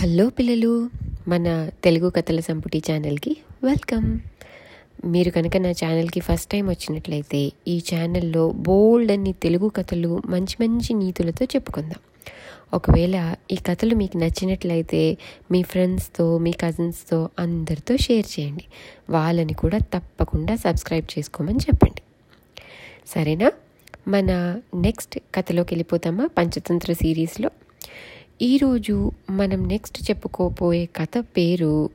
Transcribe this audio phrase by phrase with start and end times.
[0.00, 0.90] Hello పిల్లలు
[1.28, 4.18] మన తెలుగు కథల సంపుటి ఛానల్కి వెల్కమ్.
[5.04, 10.94] మీరు కనుక నా ఛానల్కి ఫస్ట్ టైం వచ్చినట్లయితే ఈ ఛానల్లో బోల్డ్ అన్ని తెలుగు కథలు మంచి మంచి
[10.94, 12.00] నీతులతో చెప్పుకుందాం.
[12.74, 15.18] ఒకవేళ ఈ కథలు మీకు నచ్చినట్లయితే
[15.50, 18.64] మీ ఫ్రెండ్స్తో మీ కజిన్స్తో అందరితో షేర్ చేయండి.
[19.10, 22.02] వాళ్ళని కూడా తప్పకుండా సబ్స్క్రైబ్ చేసుకోమని చెప్పండి.
[23.06, 23.52] సరేనా?
[24.08, 26.28] మన నెక్స్ట్ కథలోకి వెళ్ళిపోతామా?
[26.38, 27.50] పంచతంత్ర సిరీస్లో?
[28.42, 31.90] ఈరోజు మనం నెక్స్ట్ చెప్పుకోబోయే కథ పేరు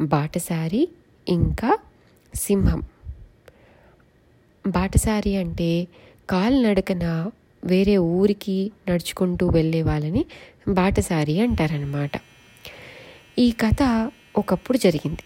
[0.00, 0.88] బాటసారి
[1.28, 1.78] ఇంకా
[2.34, 2.82] సింహం.
[4.66, 5.88] బాటసారి అంటే
[6.30, 7.30] కాలినడకన
[7.64, 10.24] వేరే ఊరికి నడుచుకుంటూ వెళ్ళే వాళ్ళని
[10.68, 12.10] బాటసారి అంటారనమాట
[13.38, 15.22] ఈ కథ ఒకప్పుడు జరిగింది.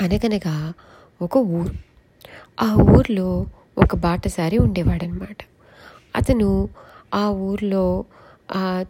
[0.00, 0.72] అనగనగా
[1.22, 1.74] ఒక ఊరు.
[2.62, 3.46] ఆ ఊర్లో
[3.78, 5.36] ఒక బాటసారి ఉండేవాడనమాట
[6.16, 6.68] అతను
[7.14, 8.04] ఆ ఊర్లో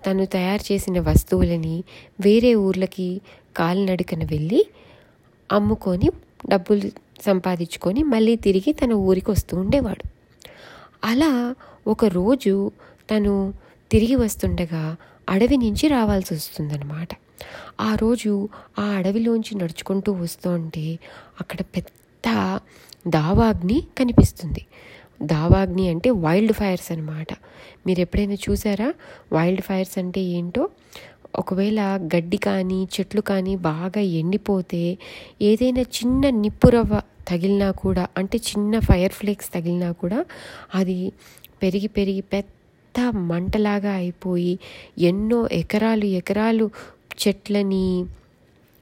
[0.06, 1.84] తను తయారు చేసిన వస్తువులని
[2.20, 3.20] వేరే ఊర్లకి
[3.56, 4.66] కాలినడకన వెళ్ళి
[5.50, 6.10] అమ్ముకొని
[6.46, 6.90] డబ్బులు
[7.22, 10.04] సంపాదించుకొని మళ్ళీ తిరిగి తన ఊరికి వస్తూ ఉండేవాడు.
[11.04, 11.54] అలా
[11.86, 12.72] ఒక రోజు
[13.10, 13.52] తను
[13.90, 14.96] తిరిగి వస్తుండగా
[15.28, 17.08] అడవి నుంచి రావాల్సి వస్తుందన్నమాట.
[17.80, 20.98] ఆ రోజు ఆ అడవిలోంచి నడుచుకుంటూ వస్తుంటే
[21.40, 22.26] అక్కడ పెద్ద
[23.06, 24.66] దావాగ్ని కనిపిస్తుంది.
[25.22, 27.28] దావాగ్ని అంటే వైల్డ్ ఫైర్స్ అనమాట
[27.86, 28.94] మీరు ఎప్పుడైనా చూసారా?
[29.32, 30.68] వైల్డ్ ఫైర్స్ అంటే ఏంటో?
[31.38, 34.98] ఒకవేళ గడ్డి కానీ చెట్లు కానీ బాగా ఎండిపోతే
[35.42, 40.24] ఏదైనా చిన్న నిప్పురవ్వ తగిలినా కూడా అంటే చిన్న ఫైర్ ఫ్లేక్స్ తగిలినా కూడా
[40.74, 41.12] అది
[41.62, 44.58] పెరిగి పెరిగి పెద్ద మంటలాగా అయిపోయి
[44.98, 46.70] ఎన్నో ఎకరాలు ఎకరాలు
[47.28, 48.04] చెట్లని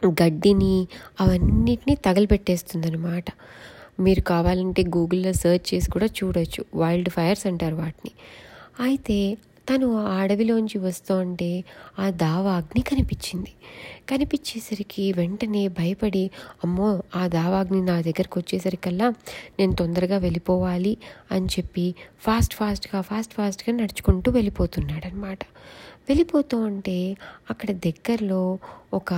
[0.06, 0.89] గడ్డిని
[1.20, 3.25] అవన్నిటినీ తగలబెట్టేస్తుందన్నమాట.
[3.99, 6.65] మీరు కావాలంటే గూగుల్లో సెర్చ్ చేసి కూడా చూడొచ్చు.
[6.75, 8.13] వైల్డ్ ఫైర్స్ అంటారు వాటిని.
[8.81, 9.19] అయితే
[9.71, 11.49] తను ఆ అడవిలోంచి వస్తూ ఉంటే
[11.99, 13.53] ఆ దావాగ్ని కనిపించింది.
[14.09, 16.31] కనిపించేసరికి వెంటనే భయపడి
[16.65, 19.08] అమ్మో ఆ దావాగ్ని నా దగ్గరకు వచ్చేసరికల్లా
[19.58, 20.95] నేను తొందరగా వెళ్ళిపోవాలి
[21.33, 21.87] అని చెప్పి
[22.20, 25.41] ఫాస్ట్ ఫాస్ట్గా ఫాస్ట్ ఫాస్ట్గా నడుచుకుంటూ వెళ్ళిపోతున్నాడనమాట.
[26.08, 26.98] వెళ్ళిపోతూ ఉంటే
[27.51, 28.42] అక్కడ దగ్గరలో
[28.95, 29.13] ఒక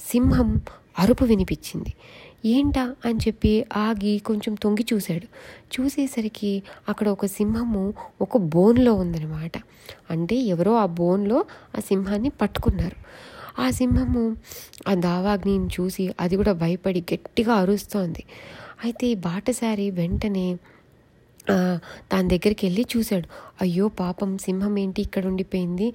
[0.00, 0.48] సింహం
[0.98, 1.92] అరుపు వినిపించింది.
[2.44, 5.26] ఏంటా అని చెప్పి ఆగి కొంచెం తొంగి చూశాడు.
[5.74, 9.52] చూసేసరికి అక్కడ ఒక సింహము ఒక బోన్లో ఉందన్నమాట.
[10.10, 11.44] అంటే ఎవరో ఆ బోన్లో
[11.76, 12.96] ఆ సింహాన్ని పట్టుకున్నారు.
[13.58, 14.36] ఆ సింహము
[14.88, 18.24] ఆ దావాగ్నిని చూసి అది కూడా భయపడి గట్టిగా అరుస్తోంది.
[18.84, 20.56] అయితే బాటసారి వెంటనే
[22.12, 23.26] దాని దగ్గరికి వెళ్ళి చూశాడు.
[23.60, 25.88] అయ్యో పాపం సింహం ఏంటి ఇక్కడ ఉండిపోయింది?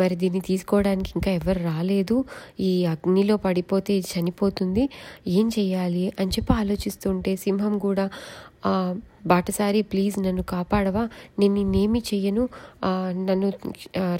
[0.00, 2.16] మరి దీన్ని తీసుకోవడానికి ఇంకా ఎవరు రాలేదు.
[2.60, 4.84] ఈ అగ్నిలో పడిపోతే ఇది చనిపోతుంది.
[5.26, 8.06] ఏం చెయ్యాలి అని చెప్పి ఆలోచిస్తుంటే సింహం కూడా
[9.26, 11.04] బాటసారి ప్లీజ్ నన్ను కాపాడవా.
[11.38, 12.44] నేను నిన్నేమి చెయ్యను.
[13.28, 13.48] నన్ను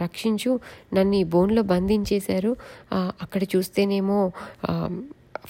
[0.04, 0.52] రక్షించు.
[0.94, 2.52] నన్ను ఈ బోన్లో బంధించేశారు.
[3.24, 4.20] అక్కడ చూస్తేనేమో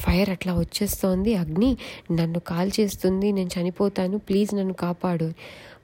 [0.03, 1.33] ఫైర్ అట్లా వచ్చేస్తోంది.
[1.35, 1.71] అగ్ని
[2.19, 3.29] నన్ను కాల్ చేస్తుంది.
[3.33, 4.19] నేను చనిపోతాను.
[4.19, 5.29] ప్లీజ్ నన్ను కాపాడు.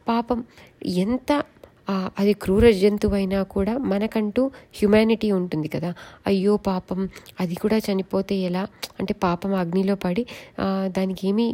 [0.09, 0.39] పాపం
[1.05, 1.31] ఎంత
[2.19, 4.43] అది క్రూర జంతువైనా కూడా మనకంటూ
[4.79, 5.91] హ్యుమానిటీ ఉంటుంది కదా.
[6.27, 7.01] అయ్యో పాపం
[7.41, 8.63] అది కూడా చనిపోతే ఎలా?
[9.01, 10.25] అంటే పాపం అగ్నిలో పడి
[10.97, 11.49] దానికి ఏమీ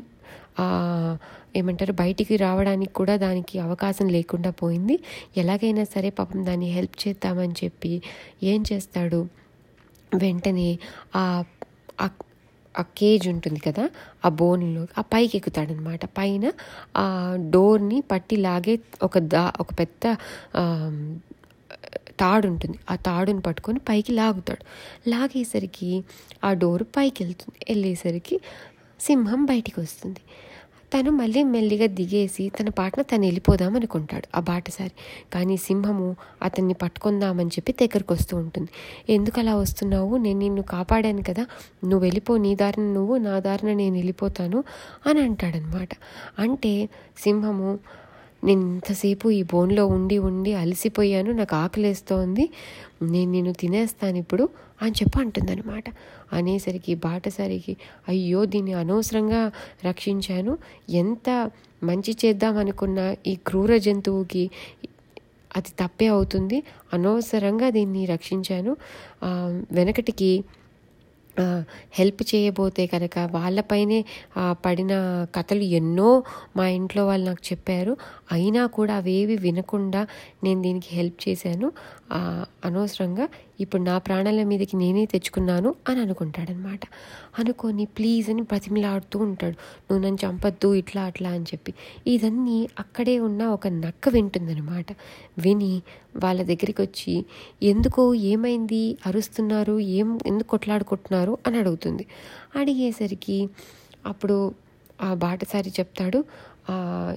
[1.56, 4.96] ఏమంటారు బయటికి రావడానికి కూడా దానికి అవకాశం లేకుండా పోయింది.
[5.36, 7.92] ఎలాగైనా సరే పాపం దాన్ని హెల్ప్ చేద్దామని చెప్పి
[8.42, 9.20] ఏం చేస్తాడు?
[10.14, 10.68] వెంటనే
[11.16, 11.24] ఆ
[12.74, 13.84] ఆ- కేజ్ ఉంటుంది కదా
[14.24, 16.04] ఆ బోన్లో ఆ పైకి ఎక్కుతాడనమాట.
[16.18, 16.44] పైన
[16.96, 17.06] ఆ
[17.50, 20.04] డోర్ని పట్టి లాగే ఒక దా ఒక పెద్ద
[22.20, 24.62] తాడు ఉంటుంది ఆ తాడుని పట్టుకొని పైకి లాగుతాడు.
[25.08, 25.90] లాగేసరికి
[26.44, 28.36] ఆ డోర్ పైకి వెళ్తుంది వెళ్ళేసరికి
[29.00, 30.22] సింహం బయటికి వస్తుంది
[30.94, 34.90] తను మళ్ళీ మెల్లిగా దిగేసి తన పాటన తను వెళ్ళిపోదాం అనుకుంటాడు ఆ బాటసారి
[35.32, 38.68] కానీ సింహము అతన్ని పట్టుకుందామని చెప్పి దగ్గరకు వస్తూ ఉంటుంది.
[39.12, 40.16] ఎందుకు అలా వస్తున్నావు?
[40.16, 41.46] నేను నిన్ను కాపాడాను కదా.
[41.84, 44.64] నువ్వు వెళ్ళిపో నీ దారిన నువ్వు నా దారిన నేను వెళ్ళిపోతాను
[45.06, 45.88] అని అంటాడనమాట.
[46.38, 47.78] అంటే సింహము
[48.42, 51.30] నేను ఇంతసేపు ఈ బోన్లో ఉండి ఉండి అలసిపోయాను.
[51.32, 52.44] నాకు ఆకలేస్తోంది.
[53.12, 54.44] నేను నిన్ను తినేస్తాను ఇప్పుడు
[54.82, 55.86] అని చెప్పి అంటుందన్నమాట.
[56.32, 57.74] అనేసరికి బాటసరికి
[58.08, 59.42] అయ్యో దీన్ని అనవసరంగా
[59.84, 60.52] రక్షించాను.
[61.02, 61.28] ఎంత
[61.82, 64.44] మంచి చేద్దాం అనుకున్న ఈ క్రూర జంతువుకి
[65.56, 66.58] అది తప్పే అవుతుంది.
[66.92, 68.72] అనవసరంగా దీన్ని రక్షించాను.
[69.72, 70.30] వెనకటికి
[71.98, 73.98] హెల్ప్ చేయబోతే కనుక వాళ్ళపైనే
[74.66, 74.92] పడిన
[75.36, 76.10] కథలు ఎన్నో
[76.56, 77.92] మా ఇంట్లో వాళ్ళు నాకు చెప్పారు.
[78.32, 80.02] అయినా కూడా అవేవి వినకుండా
[80.44, 81.68] నేను దీనికి హెల్ప్ చేశాను.
[82.64, 83.28] అనవసరంగా
[83.60, 86.80] ఇప్పుడు నా ప్రాణాల మీదకి నేనే తెచ్చుకున్నాను అని అనుకుంటాడనమాట.
[87.38, 89.56] అనుకొని ప్లీజ్ అని బ్రతిమిలాడుతూ ఉంటాడు.
[89.88, 91.72] నువ్వు నన్ను చంపద్దు ఇట్లా అట్లా అని చెప్పి.
[92.06, 94.86] ఇదన్నీ అక్కడే ఉన్న ఒక నక్క వింటుందనమాట.
[95.38, 95.72] విని
[96.16, 97.24] వాళ్ళ దగ్గరికి వచ్చి
[97.62, 98.96] ఎందుకో ఏమైంది?
[99.06, 99.78] అరుస్తున్నారు?
[99.80, 101.38] ఏం ఎందుకు కొట్లాడుకుంటున్నారు?
[101.46, 102.06] అని అడుగుతుంది.
[102.56, 103.38] అడిగేసరికి
[104.06, 104.36] అప్పుడు
[105.02, 106.24] ఆ బాటసారి చెప్తాడు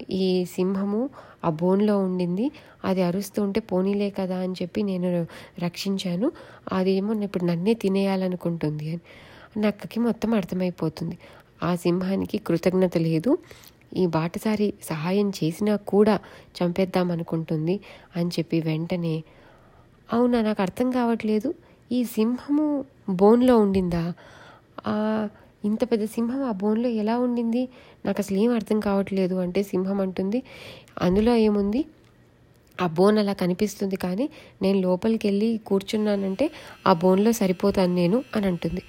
[0.10, 1.10] ఈ సింహము
[1.46, 2.52] ఆ బోన్లో ఉండింది.
[2.86, 5.28] అది అరుస్తూ ఉంటే పోనీలే కదా అని చెప్పి నేను
[5.60, 6.32] రక్షించాను.
[6.72, 9.02] అదేమో ఇప్పుడు నన్నే తినేయాలనుకుంటుంది అని.
[9.58, 11.18] నక్కకి మొత్తం అర్థమైపోతుంది.
[11.64, 13.32] ఆ సింహానికి కృతజ్ఞత లేదు.
[13.98, 16.16] ఈ బాటసారి సహాయం చేసినా కూడా
[16.58, 17.76] చంపేద్దామనుకుంటుంది
[18.16, 19.16] అని చెప్పి వెంటనే
[20.10, 21.50] అవునా నాకు అర్థం కావట్లేదు.
[21.92, 22.66] ఈ సింహము
[23.20, 24.04] బోన్లో ఉండిందా?
[25.64, 27.62] ఇంత పెద్ద సింహం ఆ బోన్లో ఎలా ఉండింది?
[28.06, 30.40] నాకు అసలు ఏం అర్థం కావట్లేదు అంటే సింహం అంటుంది.
[31.06, 31.82] అందులో ఏముంది?
[32.78, 34.26] ఆ బోన్ అలా కనిపిస్తుంది కానీ
[34.62, 36.46] నేను లోపలికి వెళ్ళి కూర్చున్నానంటే
[36.88, 38.84] ఆ బోన్లో సరిపోతాను నేను అని అంటుంది.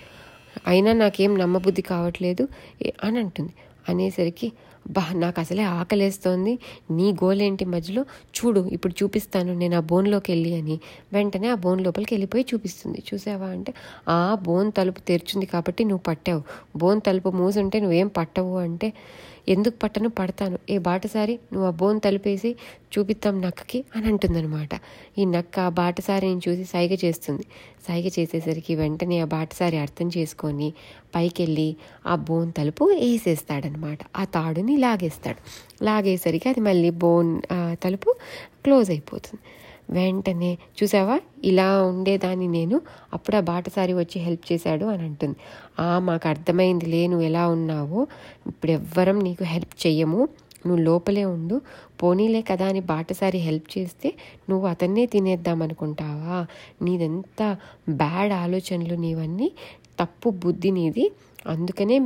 [0.67, 2.45] అయినా నాకేం నమ్మబుద్ధి కావట్లేదు
[3.05, 3.53] అని అంటుంది.
[3.89, 4.49] అనేసరికి
[4.91, 6.53] బా నాకు అసలే ఆకలేస్తోంది.
[6.91, 8.03] నీ గోలేంటి మధ్యలో?
[8.37, 10.77] చూడు ఇప్పుడు చూపిస్తాను నేను ఆ బోన్లోకి వెళ్ళి అని
[11.13, 13.03] వెంటనే ఆ బోన్ లోపలికి వెళ్ళిపోయి చూపిస్తుంది.
[13.09, 13.73] చూసావా అంటే
[14.09, 16.43] ఆ బోన్ తలుపు తెరిచింది కాబట్టి నువ్వు పట్టావు.
[16.77, 18.89] బోన్ తలుపు మూసుంటే నువ్వేం పట్టవు అంటే
[19.49, 20.09] ఎందుకు పట్టను?
[20.09, 20.59] పడతాను.
[20.71, 21.39] ఏ బాటసారి?
[21.53, 22.51] నువ్వు ఆ బోన్ తలుపేసి
[22.93, 24.73] చూపిద్దాం నక్కకి అని అంటుందన్నమాట.
[25.19, 27.45] ఈ నక్క ఆ బాటసారిని చూసి సైగ చేస్తుంది.
[27.87, 30.69] సైగ చేసేసరికి వెంటనే ఆ బాటసారి అర్థం చేసుకొని
[31.15, 31.77] పైకెళ్ళి
[32.07, 33.99] ఆ బోన్ తలుపు వేసేస్తాడనమాట.
[34.17, 35.41] ఆ తాడుని లాగేస్తాడు.
[35.85, 37.31] లాగేసరికి అది మళ్ళీ బోన్
[37.83, 38.15] తలుపు
[38.65, 39.43] క్లోజ్ అయిపోతుంది.
[39.91, 41.21] వెంటనే చూసావా?
[41.45, 42.81] ఇలా ఉండేదాన్ని నేను.
[43.13, 45.37] అప్పుడు ఆ బాటసారి వచ్చి హెల్ప్ చేశాడు అని అంటుంది.
[45.81, 48.07] ఆ మాకు అర్థమైంది లే నువ్వు ఎలా ఉన్నావో.
[48.47, 50.29] ఇప్పుడు ఎవ్వరం నీకు హెల్ప్ చెయ్యము.
[50.67, 51.61] నువ్వు లోపలే ఉండు.
[52.03, 54.09] పోనీలే కదా అని బాటసారి హెల్ప్ చేస్తే
[54.51, 56.39] నువ్వు అతన్నే తినేద్దాం అనుకుంటావా
[56.83, 57.41] నీదెంత
[57.89, 59.49] బ్యాడ్ ఆలోచనలు నీవన్నీ.
[59.99, 61.13] తప్పు బుద్ధి నీది.
[61.47, 61.99] అందుకనే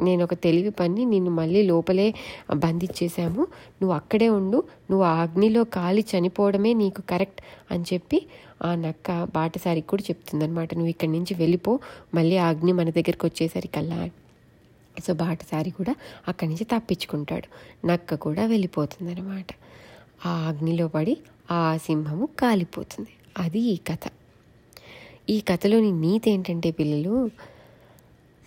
[0.00, 2.14] నేను ఒక తెలివి పని నిన్ను మళ్ళీ లోపలే
[2.54, 3.42] బంధించేశాము.
[3.82, 4.62] నువ్వు అక్కడే ఉండు.
[4.90, 7.40] నువ్వు ఆ అగ్నిలో కాలి చనిపోవడమే నీకు కరెక్ట్
[7.70, 8.26] అని చెప్పి
[8.64, 11.78] ఆ నక్క బాటసారికి కూడా చెప్తుందనమాట నువ్వు ఇక్కడి నుంచి వెళ్ళిపో.
[12.14, 14.10] మళ్ళీ ఆ అగ్ని మన దగ్గరికి వచ్చేసరికల్లా
[15.00, 15.94] సో బాటసారి కూడా
[16.28, 17.48] అక్కడి నుంచి తప్పించుకుంటాడు.
[17.86, 19.46] నక్క కూడా వెళ్ళిపోతుందనమాట
[20.26, 21.16] ఆ అగ్నిలో పడి
[21.50, 23.08] ఆ సింహము కాలిపోతుంది.
[23.38, 24.21] అది ఈ కథ.
[25.30, 27.30] ఈ కథలోని నీతి ఏంటంటే పిల్లలు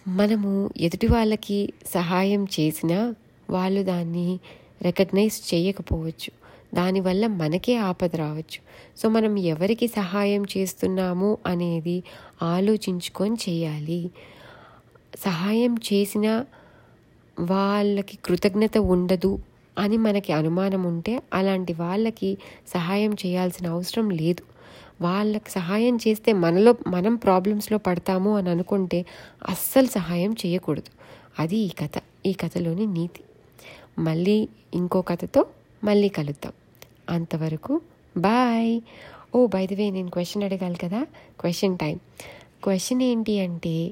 [0.07, 3.16] మనము ఎదుటి వాళ్ళకి సహాయం చేసినా
[3.50, 4.39] వాళ్ళు దాన్ని
[4.81, 6.31] రికగ్నైజ్ చేయకపోవచ్చు.
[6.74, 8.60] దానివల్ల మనకే ఆపద రావచ్చు.
[8.98, 12.04] సో మనం ఎవరికి సహాయం చేస్తున్నాము అనేది
[12.42, 14.12] ఆలోచించుకొని చేయాలి.
[15.19, 16.45] సహాయం చేసిన
[17.39, 19.39] వాళ్ళకి కృతజ్ఞత ఉండదు
[19.77, 22.38] అని మనకి అనుమానం ఉంటే అలాంటి వాళ్ళకి
[22.68, 24.44] సహాయం చేయాల్సిన అవసరం లేదు.
[25.01, 29.06] వాళ్ళకి సహాయం చేస్తే మనలో మనం ప్రాబ్లమ్స్లో పడతాము అని అనుకుంటే
[29.50, 30.92] అస్సలు సహాయం చేయకూడదు.
[31.39, 31.92] అది ఈ కథ.
[32.25, 33.19] ఈ కథలోని నీతి.
[34.00, 35.45] మళ్ళీ ఇంకో కథతో
[35.83, 36.54] మళ్ళీ కలుద్దాం.
[37.10, 37.81] అంతవరకు
[38.18, 38.81] bye.
[39.36, 41.04] Oh by the way నేను క్వశ్చన్ అడగాలి కదా?
[41.39, 42.00] Question time.
[42.63, 43.92] క్వశ్చన్ ఏంటి అంటే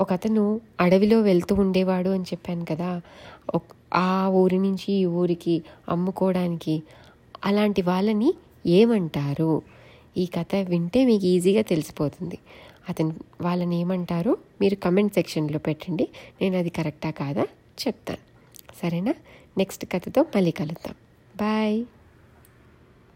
[0.00, 3.00] ఒక అతను అడవిలో వెళ్తూ ఉండేవాడు అని చెప్పాను కదా.
[3.94, 6.82] ఆ ఊరి నుంచి ఈ ఊరికి అమ్ముకోవడానికి
[7.44, 8.34] అలాంటి వాళ్ళని
[8.66, 9.62] ఏమంటారు?
[10.16, 12.38] ఈ కథ వింటే మీకు ఈజీగా తెలిసిపోతుంది.
[12.88, 14.36] అతను వాళ్ళని ఏమంటారు?
[14.60, 16.08] మీరు కమెంట్ సెక్షన్లో పెట్టండి.
[16.40, 17.42] నేను అది కరెక్టా కాదా?
[17.86, 18.20] చెప్తాను.
[18.82, 19.14] సరేనా?
[19.58, 20.94] నెక్స్ట్ కథతో మళ్ళీ కలుద్దాం.
[21.36, 21.84] బాయ్.